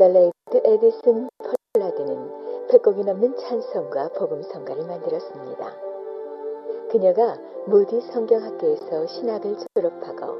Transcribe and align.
아달레이드 0.00 0.62
에디슨 0.64 1.28
폴라드는 1.74 2.68
100곡이 2.68 3.04
넘는 3.04 3.36
찬송과 3.36 4.08
복음성가를 4.14 4.86
만들었습니다. 4.86 5.76
그녀가 6.90 7.36
무디 7.66 8.00
성경학교에서 8.00 9.06
신학을 9.06 9.56
졸업하고 9.74 10.38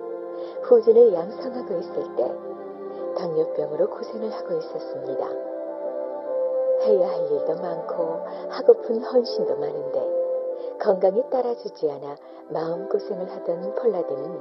후진을 0.62 1.12
양성하고 1.12 1.74
있을 1.74 2.16
때 2.16 2.34
당뇨병으로 3.18 3.90
고생을 3.90 4.30
하고 4.30 4.54
있었습니다. 4.54 5.28
해야 6.86 7.08
할 7.10 7.30
일도 7.30 7.54
많고 7.56 8.20
하고픈 8.48 9.02
헌신도 9.02 9.56
많은데 9.56 10.78
건강이 10.80 11.22
따라주지 11.28 11.90
않아 11.90 12.16
마음고생을 12.48 13.30
하던 13.30 13.74
폴라드는 13.74 14.40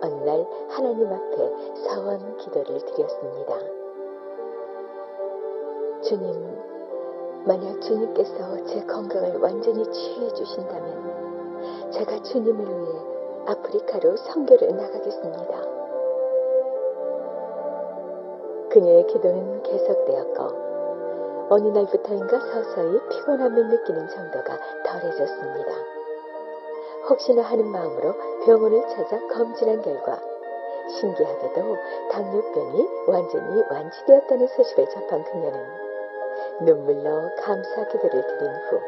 어느 0.00 0.14
날 0.24 0.46
하나님 0.70 1.12
앞에 1.12 1.74
서원 1.84 2.38
기도를 2.38 2.80
드렸습니다. 2.86 3.85
주님, 6.08 6.32
만약 7.46 7.80
주님께서 7.80 8.64
제 8.66 8.80
건강을 8.86 9.40
완전히 9.40 9.82
치유해 9.90 10.32
주신다면 10.34 11.90
제가 11.90 12.22
주님을 12.22 12.64
위해 12.64 13.00
아프리카로 13.46 14.16
선교를 14.16 14.76
나가겠습니다. 14.76 15.62
그녀의 18.70 19.06
기도는 19.08 19.64
계속되었고 19.64 21.48
어느 21.48 21.68
날부터인가 21.70 22.38
서서히 22.38 23.00
피곤함을 23.08 23.68
느끼는 23.68 24.08
정도가 24.08 24.58
덜해졌습니다. 24.84 25.72
혹시나 27.08 27.42
하는 27.42 27.66
마음으로 27.66 28.14
병원을 28.44 28.86
찾아 28.88 29.18
검진한 29.26 29.82
결과 29.82 30.20
신기하게도 31.00 31.76
당뇨병이 32.12 32.88
완전히 33.08 33.62
완치되었다는 33.68 34.46
소식을 34.46 34.88
접한 34.88 35.24
그녀는 35.24 35.85
눈물로 36.60 37.30
감사 37.42 37.84
기도를 37.88 38.26
드린 38.26 38.50
후 38.70 38.80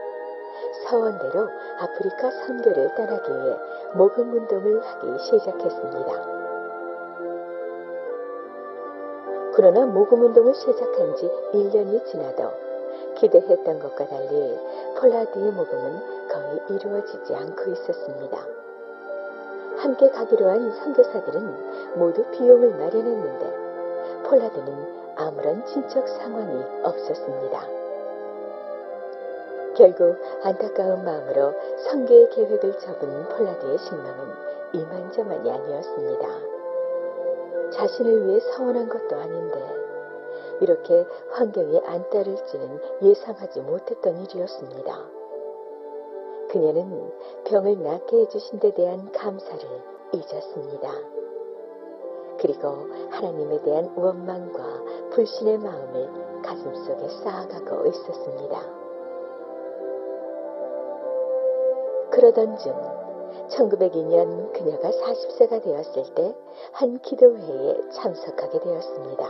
서원대로 0.89 1.49
아프리카 1.79 2.31
선교를 2.31 2.95
떠나기 2.95 3.31
위해 3.31 3.57
모금 3.95 4.33
운동을 4.33 4.83
하기 4.83 5.19
시작했습니다. 5.19 6.39
그러나 9.55 9.87
모금 9.87 10.23
운동을 10.23 10.55
시작한 10.55 11.17
지 11.17 11.29
1년이 11.53 12.07
지나도 12.07 12.53
기대했던 13.17 13.81
것과 13.81 14.07
달리 14.07 14.59
폴라드의 14.99 15.53
모금은 15.53 16.29
거의 16.29 16.61
이루어지지 16.71 17.35
않고 17.35 17.71
있었습니다. 17.73 18.39
함께 19.79 20.09
가기로 20.11 20.49
한 20.49 20.73
선교사들은 20.73 21.99
모두 21.99 22.25
비용을 22.31 22.71
마련했는데 22.71 24.23
폴라드는 24.25 25.08
아무런 25.19 25.65
친척 25.67 26.09
상황이 26.09 26.63
없었습니다. 26.85 27.67
결국 29.77 30.17
안타까운 30.43 31.05
마음으로 31.05 31.55
선교의 31.85 32.31
계획을 32.31 32.79
접은 32.79 33.29
폴라드의 33.29 33.79
신명은 33.79 34.29
이만저만이 34.75 35.51
아니었습니다. 35.51 36.29
자신을 37.73 38.27
위해 38.27 38.41
서원한 38.41 38.89
것도 38.89 39.17
아닌데 39.17 39.61
이렇게 40.61 41.05
환경이 41.31 41.81
안 41.85 42.09
따를지는 42.11 42.81
예상하지 43.03 43.61
못했던 43.63 44.17
일이었습니다. 44.19 45.19
그녀는 46.51 47.13
병을 47.45 47.83
낫게 47.83 48.21
해주신 48.21 48.61
데 48.61 48.73
대한 48.73 49.11
감사를 49.13 49.69
잊었습니다. 50.13 50.91
그리고 52.41 52.87
하나님에 53.11 53.61
대한 53.63 53.93
원망과 53.97 54.63
불신의 55.19 55.59
마음을 55.59 56.43
가슴속에 56.43 57.09
쌓아가고 57.09 57.89
있었습니다. 57.89 58.61
그러던 62.13 62.57
중 62.59 62.73
1902년 63.49 64.53
그녀가 64.53 64.91
40세가 64.91 65.61
되었을 65.61 66.15
때 66.15 66.35
한 66.71 67.01
기도회에 67.01 67.89
참석하게 67.91 68.61
되었습니다. 68.61 69.29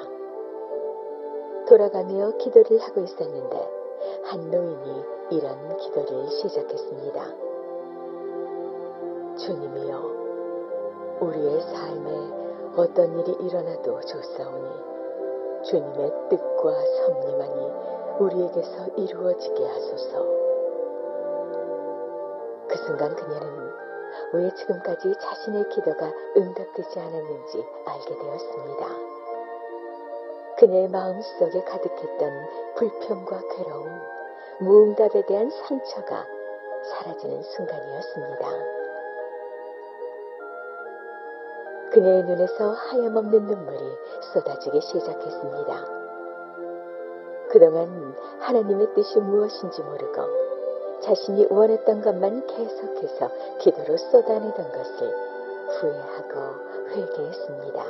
돌아가며 1.67 2.33
기도를 2.37 2.79
하고 2.81 3.01
있었는데 3.01 3.71
한 4.25 4.51
노인이 4.51 5.05
이런 5.31 5.77
기도를 5.79 6.29
시작했습니다. 6.29 7.25
주님이여, 9.39 10.03
우리의 11.21 11.63
삶에 11.63 12.11
어떤 12.77 13.19
일이 13.21 13.33
일어나도 13.41 14.01
좋사오니 14.01 14.98
주님의 15.65 16.13
뜻과 16.29 16.73
섭리만이 17.07 17.73
우리에게서 18.21 18.87
이루어지게 18.97 19.67
하소서. 19.67 20.25
그 22.69 22.77
순간 22.87 23.15
그녀는 23.15 23.69
왜 24.33 24.55
지금까지 24.55 25.15
자신의 25.21 25.69
기도가 25.71 26.13
응답되지 26.37 27.01
않았는지 27.01 27.65
알게 27.87 28.19
되었습니다. 28.19 28.87
그녀의 30.59 30.89
마음 30.89 31.21
속에 31.21 31.63
가득했던 31.65 32.49
불평과 32.77 33.41
괴로움, 33.57 33.89
무응답에 34.61 35.25
대한 35.27 35.51
상처가 35.51 36.27
사라지는 36.83 37.43
순간이었습니다. 37.43 38.88
그녀의 41.93 42.25
눈에서 42.25 42.73
하염없는 42.73 43.47
눈물이 43.47 43.79
쏟아지기 44.33 44.81
시작했습니다. 44.81 45.85
그동안 47.51 48.15
하나님의 48.41 48.95
뜻이 48.95 49.19
무엇인지 49.19 49.83
모르고 49.83 50.49
자신이 51.01 51.47
원했던 51.49 52.03
것만 52.03 52.47
계속해서 52.47 53.31
기도로 53.59 53.97
쏟아내던 53.97 54.73
것을 54.73 55.15
후회하고 55.69 56.89
회개했습니다. 56.91 57.85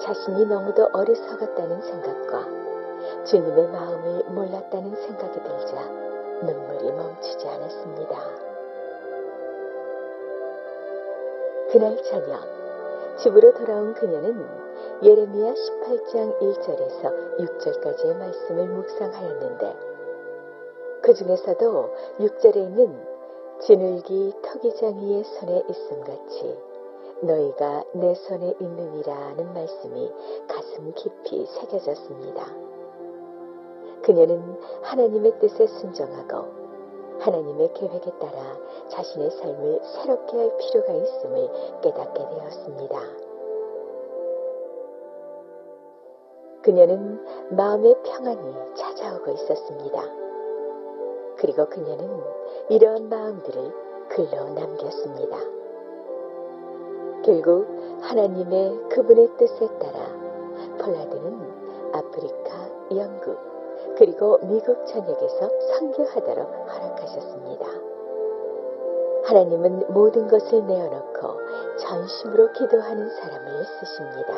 자신이 0.00 0.44
너무도 0.44 0.90
어리석었다는 0.92 1.80
생각과 1.80 3.24
주님의 3.24 3.68
마음을 3.68 4.24
몰랐다는 4.24 4.94
생각이 4.96 5.42
들자 5.42 5.88
눈물이 6.42 6.92
멈추지 6.92 7.48
않았습니다. 7.48 8.53
그날 11.74 12.00
저녁 12.04 12.38
집으로 13.16 13.52
돌아온 13.52 13.94
그녀는 13.94 14.46
예레미야 15.02 15.54
18장 15.54 16.38
1절에서 16.38 17.36
6절까지의 17.36 18.16
말씀을 18.16 18.68
묵상하였는데 18.68 19.76
그 21.02 21.14
중에서도 21.14 21.94
6절에 22.20 22.56
있는 22.58 22.96
진흙이 23.58 24.34
터기장이의 24.40 25.24
손에 25.24 25.64
있음같이 25.68 26.56
너희가 27.22 27.82
내 27.94 28.14
손에 28.14 28.54
있느니라는 28.60 29.52
말씀이 29.52 30.12
가슴 30.46 30.94
깊이 30.94 31.44
새겨졌습니다. 31.44 32.46
그녀는 34.02 34.60
하나님의 34.82 35.40
뜻에 35.40 35.66
순종하고 35.66 36.63
하나님의 37.20 37.72
계획에 37.74 38.10
따라 38.18 38.58
자신의 38.88 39.30
삶을 39.30 39.80
새롭게 39.82 40.36
할 40.36 40.56
필요가 40.58 40.92
있음을 40.92 41.48
깨닫게 41.82 42.28
되었습니다. 42.28 43.00
그녀는 46.62 47.20
마음의 47.50 47.96
평안이 48.02 48.74
찾아오고 48.74 49.30
있었습니다. 49.32 50.02
그리고 51.36 51.66
그녀는 51.66 52.22
이러한 52.70 53.08
마음들을 53.08 53.72
글로 54.08 54.48
남겼습니다. 54.54 55.36
결국 57.22 57.66
하나님의 58.00 58.88
그분의 58.90 59.36
뜻에 59.36 59.66
따라 59.78 60.06
폴라드는 60.78 61.92
아프리카, 61.92 62.68
영국, 62.90 63.53
그리고 63.96 64.38
미국 64.42 64.86
전역에서 64.86 65.50
선교하도록 65.72 66.68
허락하셨습니다. 66.68 67.66
하나님은 69.24 69.92
모든 69.92 70.28
것을 70.28 70.66
내어놓고 70.66 71.76
전심으로 71.78 72.52
기도하는 72.52 73.08
사람을 73.08 73.64
쓰십니다. 73.64 74.34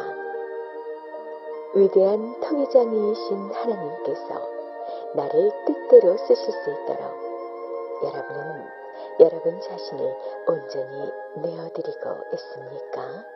위대한 1.74 2.40
통회장이이신 2.40 3.50
하나님께서 3.52 4.56
나를 5.14 5.50
뜻대로 5.66 6.16
쓰실 6.16 6.36
수 6.36 6.70
있도록 6.70 7.26
여러분은 8.04 8.64
여러분 9.20 9.60
자신을 9.60 10.16
온전히 10.46 11.10
내어드리고 11.36 12.10
있습니까? 12.34 13.35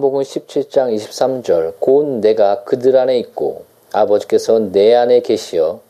17장 0.00 0.94
23절 0.94 1.74
곧 1.78 2.20
내가 2.20 2.64
그들 2.64 2.96
안에 2.96 3.18
있고 3.18 3.64
아버지께서 3.92 4.58
내 4.58 4.94
안에 4.94 5.20
계시어 5.20 5.80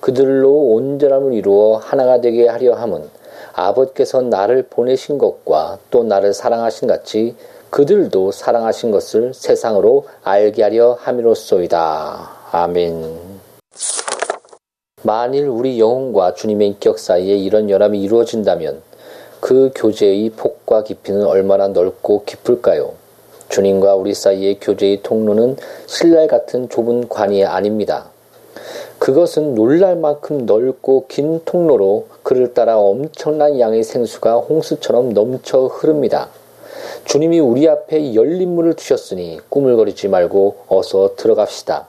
그들로 0.00 0.50
온전함을 0.50 1.34
이루어 1.34 1.76
하나가 1.76 2.20
되게 2.20 2.48
하려 2.48 2.74
함은 2.74 3.08
아버지께서 3.52 4.22
나를 4.22 4.64
보내신 4.70 5.18
것과 5.18 5.78
또 5.90 6.04
나를 6.04 6.32
사랑하신 6.32 6.88
같이 6.88 7.34
그들도 7.70 8.32
사랑하신 8.32 8.90
것을 8.90 9.32
세상으로 9.32 10.06
알게 10.24 10.62
하려 10.62 10.98
함이로소이다. 11.00 12.30
아멘. 12.50 13.40
만일 15.02 15.48
우리 15.48 15.80
영혼과 15.80 16.34
주님의 16.34 16.68
인격 16.68 16.98
사이에 16.98 17.36
이런 17.36 17.70
연합이 17.70 18.00
이루어진다면 18.02 18.82
그 19.40 19.70
교제의 19.74 20.30
폭과 20.30 20.82
깊이는 20.84 21.24
얼마나 21.24 21.68
넓고 21.68 22.24
깊을까요? 22.24 22.99
주님과 23.50 23.96
우리 23.96 24.14
사이의 24.14 24.58
교제의 24.60 25.02
통로는 25.02 25.56
신랄 25.86 26.28
같은 26.28 26.68
좁은 26.68 27.08
관이 27.08 27.44
아닙니다. 27.44 28.06
그것은 28.98 29.54
놀랄 29.54 29.96
만큼 29.96 30.46
넓고 30.46 31.06
긴 31.08 31.40
통로로 31.44 32.06
그를 32.22 32.54
따라 32.54 32.78
엄청난 32.78 33.58
양의 33.58 33.82
생수가 33.82 34.36
홍수처럼 34.36 35.14
넘쳐 35.14 35.66
흐릅니다. 35.66 36.28
주님이 37.04 37.40
우리 37.40 37.68
앞에 37.68 38.14
열린 38.14 38.54
문을 38.54 38.74
두셨으니 38.74 39.40
꾸물거리지 39.48 40.08
말고 40.08 40.56
어서 40.68 41.14
들어갑시다. 41.16 41.88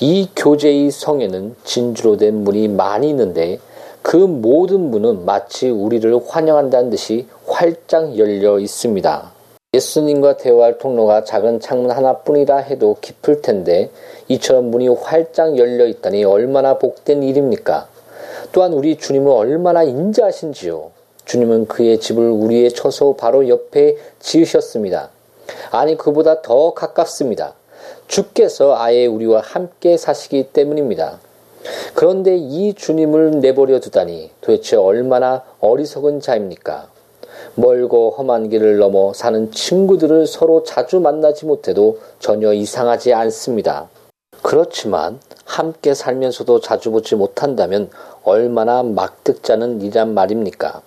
이 0.00 0.28
교제의 0.36 0.90
성에는 0.90 1.56
진주로 1.64 2.16
된 2.16 2.44
문이 2.44 2.68
많이 2.68 3.08
있는데 3.10 3.58
그 4.02 4.16
모든 4.16 4.90
문은 4.90 5.24
마치 5.24 5.70
우리를 5.70 6.20
환영한다는 6.26 6.90
듯이 6.90 7.26
활짝 7.46 8.18
열려 8.18 8.58
있습니다. 8.58 9.35
예수님과 9.76 10.38
대화할 10.38 10.78
통로가 10.78 11.24
작은 11.24 11.60
창문 11.60 11.90
하나뿐이라 11.90 12.56
해도 12.58 12.96
깊을 13.00 13.42
텐데 13.42 13.90
이처럼 14.28 14.70
문이 14.70 14.88
활짝 14.88 15.58
열려 15.58 15.86
있다니 15.86 16.24
얼마나 16.24 16.78
복된 16.78 17.22
일입니까? 17.22 17.88
또한 18.52 18.72
우리 18.72 18.96
주님은 18.96 19.30
얼마나 19.30 19.82
인자하신지요. 19.82 20.90
주님은 21.26 21.66
그의 21.66 21.98
집을 21.98 22.30
우리의 22.30 22.72
처소 22.72 23.16
바로 23.16 23.48
옆에 23.48 23.96
지으셨습니다. 24.20 25.10
아니 25.70 25.96
그보다 25.96 26.40
더 26.40 26.72
가깝습니다. 26.72 27.54
주께서 28.06 28.76
아예 28.76 29.06
우리와 29.06 29.40
함께 29.40 29.96
사시기 29.96 30.50
때문입니다. 30.52 31.18
그런데 31.94 32.36
이 32.36 32.74
주님을 32.74 33.40
내버려 33.40 33.80
두다니 33.80 34.30
도대체 34.40 34.76
얼마나 34.76 35.42
어리석은 35.60 36.20
자입니까? 36.20 36.95
멀고 37.56 38.10
험한 38.10 38.50
길을 38.50 38.76
넘어 38.76 39.12
사는 39.14 39.50
친구들을 39.50 40.26
서로 40.26 40.62
자주 40.62 41.00
만나지 41.00 41.46
못해도 41.46 41.98
전혀 42.18 42.52
이상하지 42.52 43.14
않습니다. 43.14 43.88
그렇지만 44.42 45.18
함께 45.44 45.94
살면서도 45.94 46.60
자주 46.60 46.90
보지 46.90 47.14
못한다면 47.14 47.90
얼마나 48.24 48.82
막득자는 48.82 49.80
일이란 49.80 50.12
말입니까? 50.12 50.82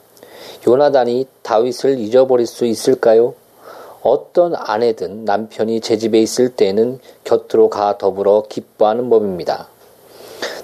요나단이 0.67 1.27
다윗을 1.41 1.99
잊어버릴 1.99 2.45
수 2.45 2.65
있을까요? 2.65 3.33
어떤 4.01 4.53
아내든 4.55 5.25
남편이 5.25 5.81
제 5.81 5.97
집에 5.97 6.19
있을 6.19 6.49
때에는 6.49 6.99
곁으로 7.23 7.69
가 7.69 7.97
더불어 7.97 8.43
기뻐하는 8.47 9.09
법입니다. 9.09 9.67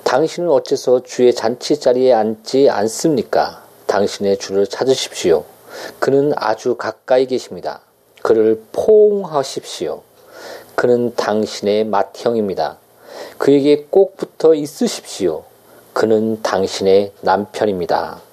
당신은 0.04 0.50
어째서 0.50 1.02
주의 1.04 1.34
잔치 1.34 1.80
자리에 1.80 2.14
앉지 2.14 2.70
않습니까? 2.70 3.64
당신의 3.88 4.38
주를 4.38 4.68
찾으십시오. 4.68 5.44
그는 6.00 6.34
아주 6.36 6.76
가까이 6.76 7.26
계십니다. 7.26 7.82
그를 8.22 8.64
포옹하십시오. 8.72 10.02
그는 10.76 11.16
당신의 11.16 11.86
맏형입니다. 11.86 12.78
그에게 13.38 13.86
꼭 13.90 14.18
붙어 14.18 14.54
있으십시오. 14.54 15.44
그는 15.94 16.42
당신의 16.42 17.14
남편입니다. 17.22 18.25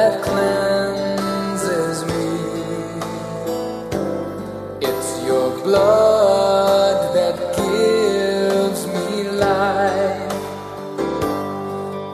That 0.00 0.16
cleanses 0.28 1.98
me. 2.10 2.28
It's 4.88 5.10
your 5.28 5.48
blood 5.62 6.98
that 7.16 7.36
gives 7.60 8.80
me 8.94 9.08
life. 9.46 10.34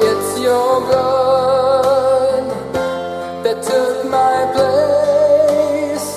It's 0.09 0.31
your 0.49 0.73
blood 0.88 2.45
that 3.45 3.59
took 3.62 3.97
my 4.19 4.38
place 4.57 6.09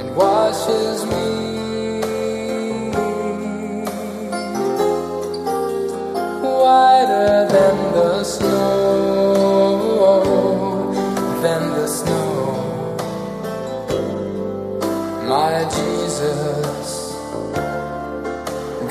and 0.00 0.08
washes 0.16 0.98
me 1.12 1.28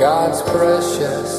God's 0.03 0.41
precious 0.41 1.32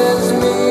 is 0.00 0.32
me. 0.32 0.69